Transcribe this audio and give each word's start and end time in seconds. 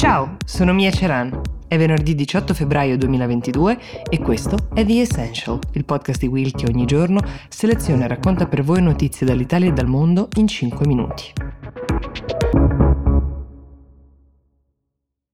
Ciao, 0.00 0.38
sono 0.46 0.72
Mia 0.72 0.90
Ceran. 0.90 1.42
È 1.68 1.76
venerdì 1.76 2.14
18 2.14 2.54
febbraio 2.54 2.96
2022 2.96 3.78
e 4.08 4.18
questo 4.18 4.70
è 4.72 4.82
The 4.82 5.02
Essential, 5.02 5.58
il 5.74 5.84
podcast 5.84 6.20
di 6.20 6.26
Will 6.26 6.52
che 6.52 6.64
ogni 6.66 6.86
giorno 6.86 7.20
seleziona 7.50 8.06
e 8.06 8.08
racconta 8.08 8.46
per 8.46 8.62
voi 8.62 8.80
notizie 8.80 9.26
dall'Italia 9.26 9.68
e 9.68 9.72
dal 9.74 9.88
mondo 9.88 10.28
in 10.38 10.46
5 10.46 10.86
minuti. 10.86 11.32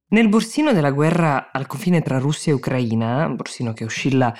Nel 0.08 0.28
borsino 0.28 0.72
della 0.72 0.90
guerra 0.90 1.52
al 1.52 1.68
confine 1.68 2.02
tra 2.02 2.18
Russia 2.18 2.50
e 2.50 2.56
Ucraina, 2.56 3.28
borsino 3.28 3.72
che 3.72 3.84
oscilla 3.84 4.34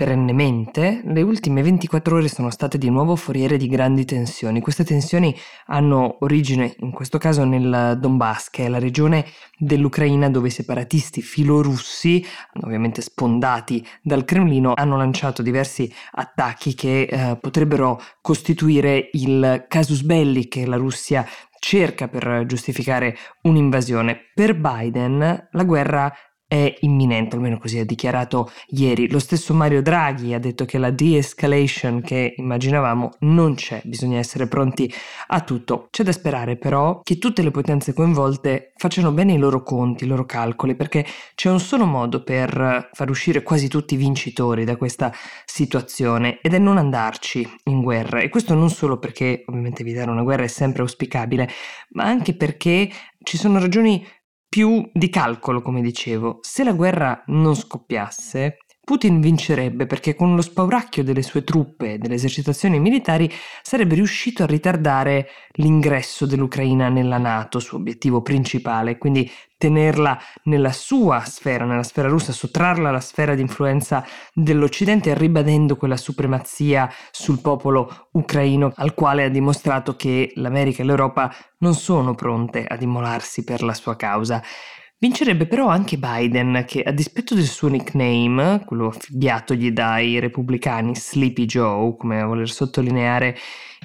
perennemente, 0.00 1.02
le 1.04 1.20
ultime 1.20 1.60
24 1.60 2.16
ore 2.16 2.28
sono 2.28 2.48
state 2.48 2.78
di 2.78 2.88
nuovo 2.88 3.16
foriere 3.16 3.58
di 3.58 3.68
grandi 3.68 4.06
tensioni. 4.06 4.62
Queste 4.62 4.82
tensioni 4.82 5.36
hanno 5.66 6.16
origine, 6.20 6.74
in 6.78 6.90
questo 6.90 7.18
caso, 7.18 7.44
nel 7.44 7.98
Donbass, 8.00 8.48
che 8.48 8.64
è 8.64 8.68
la 8.70 8.78
regione 8.78 9.26
dell'Ucraina 9.58 10.30
dove 10.30 10.48
i 10.48 10.52
separatisti 10.52 11.20
filorussi, 11.20 12.24
ovviamente 12.62 13.02
spondati 13.02 13.86
dal 14.00 14.24
Cremlino, 14.24 14.72
hanno 14.74 14.96
lanciato 14.96 15.42
diversi 15.42 15.92
attacchi 16.12 16.74
che 16.74 17.02
eh, 17.02 17.36
potrebbero 17.38 18.00
costituire 18.22 19.10
il 19.12 19.66
casus 19.68 20.00
belli 20.00 20.48
che 20.48 20.64
la 20.64 20.76
Russia 20.76 21.26
cerca 21.58 22.08
per 22.08 22.44
giustificare 22.46 23.18
un'invasione. 23.42 24.30
Per 24.32 24.58
Biden 24.58 25.48
la 25.50 25.64
guerra 25.64 26.10
è 26.50 26.74
imminente, 26.80 27.36
almeno 27.36 27.58
così 27.58 27.78
ha 27.78 27.84
dichiarato 27.84 28.50
ieri. 28.70 29.08
Lo 29.08 29.20
stesso 29.20 29.54
Mario 29.54 29.82
Draghi 29.82 30.34
ha 30.34 30.40
detto 30.40 30.64
che 30.64 30.78
la 30.78 30.90
de-escalation 30.90 32.00
che 32.00 32.34
immaginavamo 32.36 33.10
non 33.20 33.54
c'è, 33.54 33.80
bisogna 33.84 34.18
essere 34.18 34.48
pronti 34.48 34.92
a 35.28 35.42
tutto. 35.42 35.86
C'è 35.92 36.02
da 36.02 36.10
sperare 36.10 36.56
però 36.56 37.02
che 37.04 37.18
tutte 37.18 37.42
le 37.42 37.52
potenze 37.52 37.92
coinvolte 37.92 38.72
facciano 38.74 39.12
bene 39.12 39.34
i 39.34 39.38
loro 39.38 39.62
conti, 39.62 40.02
i 40.02 40.06
loro 40.08 40.26
calcoli, 40.26 40.74
perché 40.74 41.06
c'è 41.36 41.48
un 41.48 41.60
solo 41.60 41.84
modo 41.84 42.24
per 42.24 42.88
far 42.94 43.10
uscire 43.10 43.44
quasi 43.44 43.68
tutti 43.68 43.94
i 43.94 43.96
vincitori 43.96 44.64
da 44.64 44.74
questa 44.74 45.12
situazione 45.44 46.40
ed 46.42 46.52
è 46.52 46.58
non 46.58 46.78
andarci 46.78 47.48
in 47.66 47.80
guerra. 47.80 48.18
E 48.18 48.28
questo 48.28 48.54
non 48.54 48.70
solo 48.70 48.98
perché 48.98 49.44
ovviamente 49.46 49.82
evitare 49.82 50.10
una 50.10 50.24
guerra 50.24 50.42
è 50.42 50.48
sempre 50.48 50.82
auspicabile, 50.82 51.48
ma 51.90 52.06
anche 52.06 52.34
perché 52.34 52.90
ci 53.22 53.36
sono 53.36 53.60
ragioni 53.60 54.04
più 54.50 54.90
di 54.92 55.08
calcolo, 55.08 55.62
come 55.62 55.80
dicevo. 55.80 56.40
Se 56.42 56.64
la 56.64 56.72
guerra 56.72 57.22
non 57.28 57.54
scoppiasse, 57.54 58.56
Putin 58.90 59.20
vincerebbe 59.20 59.86
perché 59.86 60.16
con 60.16 60.34
lo 60.34 60.42
spauracchio 60.42 61.04
delle 61.04 61.22
sue 61.22 61.44
truppe 61.44 61.92
e 61.92 61.98
delle 61.98 62.16
esercitazioni 62.16 62.80
militari 62.80 63.32
sarebbe 63.62 63.94
riuscito 63.94 64.42
a 64.42 64.46
ritardare 64.46 65.28
l'ingresso 65.52 66.26
dell'Ucraina 66.26 66.88
nella 66.88 67.18
Nato, 67.18 67.60
suo 67.60 67.78
obiettivo 67.78 68.20
principale, 68.20 68.98
quindi 68.98 69.30
tenerla 69.56 70.18
nella 70.46 70.72
sua 70.72 71.22
sfera, 71.24 71.64
nella 71.64 71.84
sfera 71.84 72.08
russa, 72.08 72.32
sottrarla 72.32 72.88
alla 72.88 72.98
sfera 72.98 73.36
di 73.36 73.42
influenza 73.42 74.04
dell'Occidente, 74.34 75.14
ribadendo 75.14 75.76
quella 75.76 75.96
supremazia 75.96 76.92
sul 77.12 77.40
popolo 77.40 78.08
ucraino 78.10 78.72
al 78.74 78.94
quale 78.94 79.22
ha 79.22 79.28
dimostrato 79.28 79.94
che 79.94 80.32
l'America 80.34 80.82
e 80.82 80.86
l'Europa 80.86 81.32
non 81.58 81.74
sono 81.74 82.16
pronte 82.16 82.64
ad 82.66 82.82
immolarsi 82.82 83.44
per 83.44 83.62
la 83.62 83.74
sua 83.74 83.94
causa. 83.94 84.42
Vincerebbe 85.02 85.46
però 85.46 85.66
anche 85.68 85.96
Biden, 85.96 86.64
che 86.66 86.82
a 86.82 86.90
dispetto 86.90 87.34
del 87.34 87.46
suo 87.46 87.68
nickname, 87.68 88.62
quello 88.66 88.88
affibbiatogli 88.88 89.70
dai 89.70 90.18
repubblicani 90.18 90.94
Sleepy 90.94 91.46
Joe, 91.46 91.96
come 91.96 92.20
a 92.20 92.26
voler 92.26 92.50
sottolineare 92.50 93.34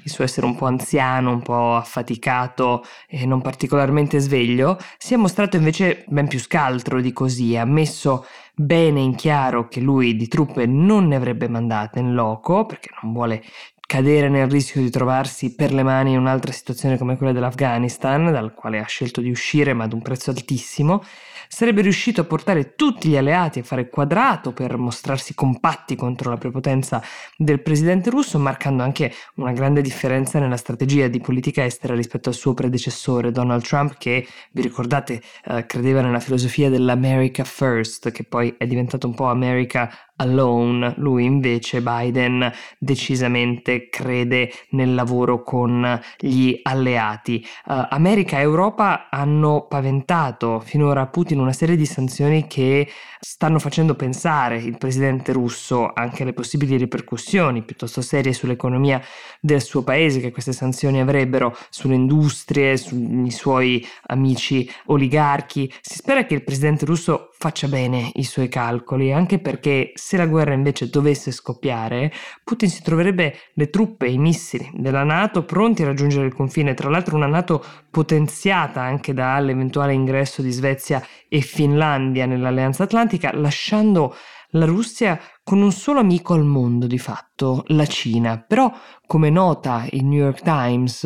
il 0.03 0.11
suo 0.11 0.25
essere 0.25 0.45
un 0.45 0.55
po' 0.57 0.65
anziano, 0.65 1.31
un 1.31 1.41
po' 1.41 1.77
affaticato 1.77 2.83
e 3.07 3.25
non 3.25 3.39
particolarmente 3.39 4.19
sveglio, 4.19 4.77
si 4.97 5.13
è 5.13 5.15
mostrato 5.15 5.55
invece 5.55 6.03
ben 6.09 6.27
più 6.27 6.37
scaltro 6.37 6.99
di 6.99 7.13
così, 7.13 7.55
ha 7.55 7.63
messo 7.63 8.25
bene 8.53 8.99
in 8.99 9.15
chiaro 9.15 9.69
che 9.69 9.79
lui 9.79 10.17
di 10.17 10.27
truppe 10.27 10.65
non 10.65 11.07
ne 11.07 11.15
avrebbe 11.15 11.47
mandate 11.47 11.99
in 11.99 12.13
loco, 12.13 12.65
perché 12.65 12.89
non 13.01 13.13
vuole 13.13 13.41
cadere 13.85 14.29
nel 14.29 14.49
rischio 14.49 14.81
di 14.81 14.89
trovarsi 14.89 15.55
per 15.55 15.73
le 15.73 15.83
mani 15.83 16.11
in 16.11 16.19
un'altra 16.19 16.51
situazione 16.51 16.97
come 16.97 17.17
quella 17.17 17.31
dell'Afghanistan, 17.31 18.31
dal 18.31 18.53
quale 18.53 18.79
ha 18.79 18.85
scelto 18.85 19.21
di 19.21 19.29
uscire 19.29 19.73
ma 19.73 19.83
ad 19.83 19.93
un 19.93 20.01
prezzo 20.01 20.31
altissimo, 20.31 21.03
sarebbe 21.47 21.81
riuscito 21.81 22.21
a 22.21 22.23
portare 22.25 22.75
tutti 22.75 23.09
gli 23.09 23.17
alleati 23.17 23.59
a 23.59 23.63
fare 23.63 23.89
quadrato 23.89 24.51
per 24.51 24.77
mostrarsi 24.77 25.33
compatti 25.33 25.95
contro 25.95 26.29
la 26.29 26.37
prepotenza 26.37 27.01
del 27.37 27.61
presidente 27.61 28.09
russo, 28.09 28.39
marcando 28.39 28.83
anche 28.83 29.13
una 29.35 29.51
grande 29.51 29.81
differenza 29.81 30.39
nella 30.39 30.57
strategia 30.57 31.07
di 31.07 31.19
politica 31.19 31.63
estera 31.63 31.95
rispetto 31.95 32.29
al 32.29 32.35
suo 32.35 32.53
predecessore 32.53 33.31
Donald 33.31 33.63
Trump, 33.63 33.97
che 33.97 34.27
vi 34.51 34.61
ricordate 34.61 35.21
eh, 35.45 35.65
credeva 35.65 36.01
nella 36.01 36.19
filosofia 36.19 36.69
dell'America 36.69 37.43
First, 37.43 38.11
che 38.11 38.23
poi 38.23 38.55
è 38.57 38.65
diventato 38.65 39.07
un 39.07 39.13
po' 39.13 39.25
America 39.25 39.91
alone, 40.17 40.93
lui 40.97 41.25
invece 41.25 41.81
Biden 41.81 42.51
decisamente 42.77 43.89
crede 43.89 44.51
nel 44.69 44.93
lavoro 44.93 45.43
con 45.43 45.99
gli 46.17 46.57
alleati. 46.63 47.45
Uh, 47.65 47.85
America 47.89 48.37
e 48.37 48.41
Europa 48.41 49.09
hanno 49.09 49.65
paventato 49.67 50.59
finora 50.59 51.07
Putin 51.07 51.39
una 51.39 51.53
serie 51.53 51.75
di 51.75 51.85
sanzioni 51.85 52.47
che 52.47 52.87
stanno 53.19 53.59
facendo 53.59 53.95
pensare 53.95 54.57
il 54.57 54.77
presidente 54.77 55.31
russo 55.31 55.91
anche 55.93 56.21
alle 56.21 56.33
possibili 56.33 56.77
ripercussioni 56.77 57.63
piuttosto 57.63 58.01
serie 58.01 58.33
sull'economia 58.33 59.01
del 59.39 59.61
suo 59.63 59.83
paese 59.83 60.19
che 60.19 60.31
queste 60.31 60.53
sanzioni 60.53 61.01
avrebbero 61.01 61.57
sulle 61.69 61.95
industrie, 61.95 62.77
sui 62.77 63.31
suoi 63.31 63.85
amici 64.07 64.69
oligarchi. 64.85 65.71
Si 65.81 65.95
spera 65.95 66.25
che 66.25 66.35
il 66.35 66.43
presidente 66.43 66.85
russo 66.85 67.31
faccia 67.37 67.67
bene 67.67 68.11
i 68.13 68.23
suoi 68.23 68.47
calcoli, 68.47 69.11
anche 69.11 69.39
perché 69.39 69.91
se 70.05 70.17
la 70.17 70.27
guerra 70.27 70.53
invece 70.53 70.87
dovesse 70.87 71.31
scoppiare, 71.31 72.13
Putin 72.43 72.69
si 72.69 72.83
troverebbe 72.83 73.35
le 73.55 73.71
truppe 73.71 74.05
e 74.05 74.11
i 74.11 74.19
missili 74.19 74.69
della 74.75 75.03
Nato 75.03 75.45
pronti 75.45 75.81
a 75.81 75.87
raggiungere 75.87 76.27
il 76.27 76.35
confine, 76.35 76.75
tra 76.75 76.91
l'altro 76.91 77.15
una 77.15 77.25
Nato 77.25 77.65
potenziata 77.89 78.81
anche 78.81 79.15
dall'eventuale 79.15 79.93
ingresso 79.93 80.43
di 80.43 80.51
Svezia 80.51 81.03
e 81.27 81.41
Finlandia 81.41 82.27
nell'Alleanza 82.27 82.83
Atlantica, 82.83 83.31
lasciando 83.33 84.15
la 84.51 84.65
Russia 84.65 85.19
con 85.43 85.61
un 85.61 85.71
solo 85.71 85.99
amico 85.99 86.33
al 86.33 86.43
mondo 86.43 86.87
di 86.87 86.97
fatto, 86.97 87.63
la 87.67 87.85
Cina. 87.85 88.39
Però, 88.41 88.71
come 89.05 89.29
nota 89.29 89.85
il 89.91 90.05
New 90.05 90.19
York 90.19 90.41
Times, 90.41 91.03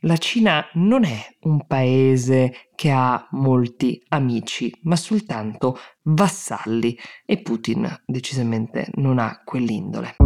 la 0.00 0.16
Cina 0.16 0.64
non 0.74 1.04
è 1.04 1.18
un 1.40 1.66
paese 1.66 2.68
che 2.74 2.90
ha 2.90 3.26
molti 3.32 4.02
amici, 4.08 4.72
ma 4.82 4.96
soltanto 4.96 5.78
vassalli 6.02 6.96
e 7.24 7.40
Putin 7.40 8.02
decisamente 8.04 8.88
non 8.94 9.18
ha 9.18 9.42
quell'indole. 9.44 10.16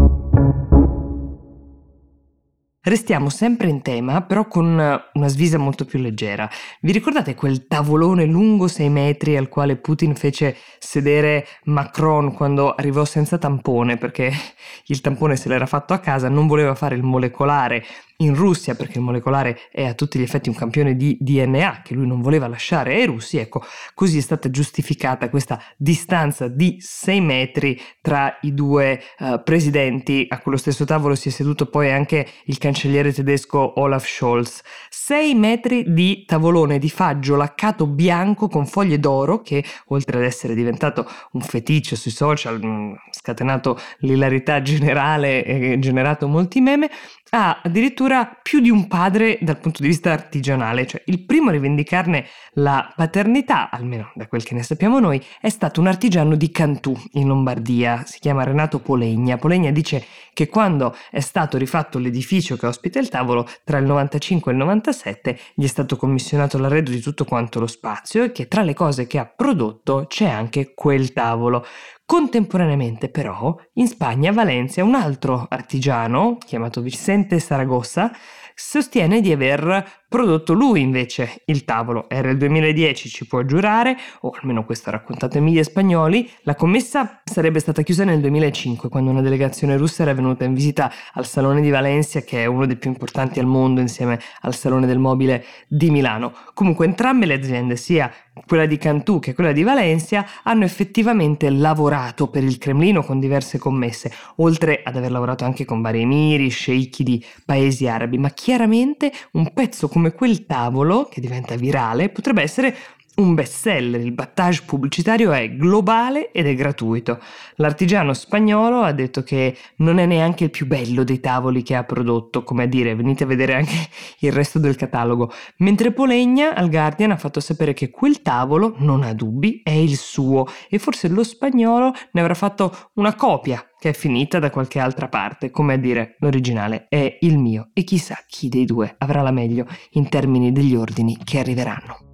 Restiamo 2.82 3.28
sempre 3.28 3.68
in 3.68 3.82
tema, 3.82 4.22
però 4.22 4.46
con 4.48 4.64
una 4.64 5.28
svisa 5.28 5.58
molto 5.58 5.84
più 5.84 5.98
leggera. 5.98 6.48
Vi 6.80 6.92
ricordate 6.92 7.34
quel 7.34 7.66
tavolone 7.66 8.24
lungo 8.24 8.68
6 8.68 8.88
metri 8.88 9.36
al 9.36 9.50
quale 9.50 9.76
Putin 9.76 10.14
fece 10.14 10.56
sedere 10.78 11.46
Macron 11.64 12.32
quando 12.32 12.74
arrivò 12.74 13.04
senza 13.04 13.36
tampone, 13.36 13.98
perché 13.98 14.32
il 14.86 15.02
tampone 15.02 15.36
se 15.36 15.50
l'era 15.50 15.66
fatto 15.66 15.92
a 15.92 15.98
casa, 15.98 16.30
non 16.30 16.46
voleva 16.46 16.74
fare 16.74 16.94
il 16.94 17.02
molecolare 17.02 17.84
in 18.20 18.34
Russia, 18.34 18.74
perché 18.74 18.98
il 18.98 19.04
molecolare 19.04 19.58
è 19.70 19.84
a 19.84 19.94
tutti 19.94 20.18
gli 20.18 20.22
effetti 20.22 20.48
un 20.48 20.54
campione 20.54 20.96
di 20.96 21.16
DNA 21.20 21.82
che 21.82 21.94
lui 21.94 22.06
non 22.06 22.20
voleva 22.20 22.48
lasciare 22.48 22.94
ai 22.94 23.06
russi, 23.06 23.38
ecco, 23.38 23.62
così 23.94 24.18
è 24.18 24.20
stata 24.20 24.50
giustificata 24.50 25.28
questa 25.28 25.60
distanza 25.76 26.48
di 26.48 26.76
6 26.80 27.20
metri 27.20 27.80
tra 28.00 28.38
i 28.42 28.54
due 28.54 29.02
uh, 29.18 29.42
presidenti. 29.42 30.26
A 30.28 30.40
quello 30.40 30.58
stesso 30.58 30.84
tavolo 30.84 31.14
si 31.14 31.28
è 31.28 31.30
seduto 31.30 31.66
poi 31.66 31.90
anche 31.90 32.26
il 32.44 32.58
cancelliere 32.58 33.12
tedesco 33.12 33.80
Olaf 33.80 34.06
Scholz. 34.06 34.62
6 34.90 35.34
metri 35.34 35.92
di 35.92 36.24
tavolone 36.26 36.78
di 36.78 36.90
faggio 36.90 37.36
laccato 37.36 37.86
bianco 37.86 38.48
con 38.48 38.66
foglie 38.66 38.98
d'oro 38.98 39.40
che, 39.40 39.64
oltre 39.88 40.18
ad 40.18 40.24
essere 40.24 40.54
diventato 40.54 41.08
un 41.32 41.40
feticcio 41.40 41.96
sui 41.96 42.10
social, 42.10 42.60
mm, 42.64 42.92
scatenato 43.10 43.78
l'ilarità 43.98 44.60
generale 44.62 45.44
e 45.44 45.78
generato 45.78 46.28
molti 46.28 46.60
meme, 46.60 46.90
ha 47.30 47.60
addirittura 47.62 48.09
più 48.42 48.60
di 48.60 48.70
un 48.70 48.86
padre 48.88 49.38
dal 49.40 49.58
punto 49.58 49.82
di 49.82 49.88
vista 49.88 50.12
artigianale, 50.12 50.86
cioè 50.86 51.02
il 51.06 51.24
primo 51.24 51.48
a 51.50 51.52
rivendicarne 51.52 52.26
la 52.54 52.92
paternità, 52.94 53.70
almeno 53.70 54.10
da 54.14 54.26
quel 54.26 54.42
che 54.42 54.54
ne 54.54 54.62
sappiamo 54.62 54.98
noi, 54.98 55.22
è 55.40 55.48
stato 55.48 55.80
un 55.80 55.86
artigiano 55.86 56.34
di 56.34 56.50
Cantù 56.50 56.96
in 57.12 57.28
Lombardia, 57.28 58.02
si 58.04 58.18
chiama 58.18 58.42
Renato 58.42 58.80
Polegna. 58.80 59.36
Polegna 59.36 59.70
dice 59.70 60.04
che 60.32 60.48
quando 60.48 60.94
è 61.10 61.20
stato 61.20 61.56
rifatto 61.58 61.98
l'edificio 61.98 62.56
che 62.56 62.66
ospita 62.66 62.98
il 62.98 63.08
tavolo, 63.08 63.48
tra 63.64 63.78
il 63.78 63.86
95 63.86 64.50
e 64.50 64.54
il 64.54 64.60
97 64.60 65.38
gli 65.54 65.64
è 65.64 65.68
stato 65.68 65.96
commissionato 65.96 66.58
l'arredo 66.58 66.90
di 66.90 67.00
tutto 67.00 67.24
quanto 67.24 67.60
lo 67.60 67.66
spazio 67.66 68.24
e 68.24 68.32
che 68.32 68.48
tra 68.48 68.62
le 68.62 68.74
cose 68.74 69.06
che 69.06 69.18
ha 69.18 69.26
prodotto 69.26 70.06
c'è 70.08 70.28
anche 70.28 70.74
quel 70.74 71.12
tavolo. 71.12 71.64
Contemporaneamente 72.10 73.08
però 73.08 73.56
in 73.74 73.86
Spagna, 73.86 74.32
Valencia, 74.32 74.82
un 74.82 74.96
altro 74.96 75.46
artigiano 75.48 76.38
chiamato 76.44 76.80
Vicente 76.80 77.38
Saragossa 77.38 78.10
sostiene 78.52 79.20
di 79.20 79.30
aver 79.30 79.99
prodotto 80.10 80.54
lui 80.54 80.80
invece 80.80 81.42
il 81.44 81.64
tavolo. 81.64 82.10
Era 82.10 82.30
il 82.30 82.36
2010, 82.36 83.08
ci 83.08 83.26
può 83.28 83.44
giurare, 83.44 83.96
o 84.22 84.34
almeno 84.40 84.64
questo 84.64 84.90
raccontato 84.90 85.40
media 85.40 85.62
spagnoli. 85.62 86.28
La 86.42 86.56
commessa 86.56 87.22
sarebbe 87.24 87.60
stata 87.60 87.82
chiusa 87.82 88.02
nel 88.02 88.20
2005 88.20 88.88
quando 88.88 89.10
una 89.10 89.22
delegazione 89.22 89.76
russa 89.76 90.02
era 90.02 90.12
venuta 90.12 90.44
in 90.44 90.52
visita 90.52 90.90
al 91.12 91.26
Salone 91.26 91.60
di 91.60 91.70
Valencia, 91.70 92.22
che 92.22 92.42
è 92.42 92.46
uno 92.46 92.66
dei 92.66 92.76
più 92.76 92.90
importanti 92.90 93.38
al 93.38 93.46
mondo 93.46 93.80
insieme 93.80 94.18
al 94.40 94.54
Salone 94.54 94.86
del 94.86 94.98
Mobile 94.98 95.44
di 95.68 95.90
Milano. 95.90 96.32
Comunque 96.54 96.86
entrambe 96.86 97.26
le 97.26 97.34
aziende, 97.34 97.76
sia 97.76 98.12
quella 98.46 98.66
di 98.66 98.78
Cantù 98.78 99.18
che 99.20 99.34
quella 99.34 99.52
di 99.52 99.62
Valencia, 99.62 100.26
hanno 100.42 100.64
effettivamente 100.64 101.48
lavorato 101.50 102.28
per 102.28 102.42
il 102.42 102.58
Cremlino 102.58 103.02
con 103.04 103.20
diverse 103.20 103.58
commesse, 103.58 104.12
oltre 104.36 104.80
ad 104.82 104.96
aver 104.96 105.10
lavorato 105.12 105.44
anche 105.44 105.64
con 105.64 105.80
vari 105.80 106.02
emiri, 106.02 106.48
sceicchi 106.48 107.04
di 107.04 107.24
paesi 107.44 107.86
arabi, 107.86 108.18
ma 108.18 108.30
chiaramente 108.30 109.12
un 109.32 109.52
pezzo 109.52 109.88
come 110.00 110.12
quel 110.14 110.46
tavolo, 110.46 111.08
che 111.10 111.20
diventa 111.20 111.56
virale, 111.56 112.08
potrebbe 112.08 112.40
essere 112.40 112.74
un 113.16 113.34
bestseller, 113.34 114.00
il 114.00 114.12
battage 114.12 114.62
pubblicitario 114.64 115.32
è 115.32 115.54
globale 115.54 116.30
ed 116.32 116.46
è 116.46 116.54
gratuito. 116.54 117.20
L'artigiano 117.56 118.14
spagnolo 118.14 118.80
ha 118.80 118.92
detto 118.92 119.22
che 119.22 119.56
non 119.76 119.98
è 119.98 120.06
neanche 120.06 120.44
il 120.44 120.50
più 120.50 120.66
bello 120.66 121.04
dei 121.04 121.20
tavoli 121.20 121.62
che 121.62 121.74
ha 121.74 121.84
prodotto, 121.84 122.42
come 122.42 122.64
a 122.64 122.66
dire 122.66 122.94
venite 122.94 123.24
a 123.24 123.26
vedere 123.26 123.54
anche 123.54 123.74
il 124.20 124.32
resto 124.32 124.58
del 124.58 124.76
catalogo, 124.76 125.30
mentre 125.58 125.92
Polegna 125.92 126.54
al 126.54 126.70
Guardian 126.70 127.10
ha 127.10 127.16
fatto 127.16 127.40
sapere 127.40 127.74
che 127.74 127.90
quel 127.90 128.22
tavolo, 128.22 128.74
non 128.78 129.02
ha 129.02 129.12
dubbi, 129.12 129.60
è 129.62 129.70
il 129.70 129.96
suo 129.96 130.46
e 130.68 130.78
forse 130.78 131.08
lo 131.08 131.22
spagnolo 131.22 131.92
ne 132.12 132.20
avrà 132.20 132.34
fatto 132.34 132.90
una 132.94 133.14
copia 133.14 133.64
che 133.78 133.90
è 133.90 133.92
finita 133.92 134.38
da 134.38 134.50
qualche 134.50 134.78
altra 134.78 135.08
parte, 135.08 135.50
come 135.50 135.74
a 135.74 135.78
dire 135.78 136.16
l'originale 136.20 136.86
è 136.88 137.18
il 137.20 137.38
mio 137.38 137.70
e 137.72 137.82
chissà 137.84 138.18
chi 138.26 138.48
dei 138.48 138.66
due 138.66 138.94
avrà 138.98 139.22
la 139.22 139.30
meglio 139.30 139.66
in 139.92 140.08
termini 140.08 140.52
degli 140.52 140.74
ordini 140.74 141.16
che 141.24 141.38
arriveranno. 141.38 142.09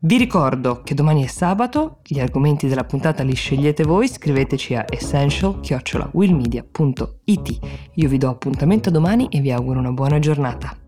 Vi 0.00 0.16
ricordo 0.16 0.82
che 0.84 0.94
domani 0.94 1.24
è 1.24 1.26
sabato, 1.26 1.98
gli 2.04 2.20
argomenti 2.20 2.68
della 2.68 2.84
puntata 2.84 3.24
li 3.24 3.34
scegliete 3.34 3.82
voi, 3.82 4.06
scriveteci 4.06 4.76
a 4.76 4.84
essential-willmedia.it. 4.88 7.58
Io 7.94 8.08
vi 8.08 8.16
do 8.16 8.28
appuntamento 8.28 8.90
domani 8.90 9.26
e 9.28 9.40
vi 9.40 9.50
auguro 9.50 9.80
una 9.80 9.90
buona 9.90 10.20
giornata. 10.20 10.87